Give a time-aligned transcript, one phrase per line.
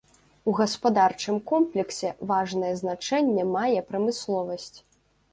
[0.51, 4.73] У гаспадарчым комплексе важнае значэнне мае прамысловасць.